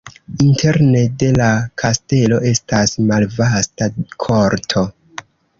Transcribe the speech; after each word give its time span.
Interne 0.43 1.01
de 1.23 1.29
la 1.41 1.49
kastelo 1.83 2.41
estas 2.53 2.97
malvasta 3.13 3.93
korto. 4.27 4.87